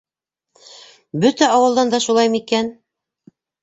Бөтә 1.25 1.53
ауылдан 1.59 1.95
да 1.95 2.03
шулаймы 2.09 2.43
икән? 2.45 2.77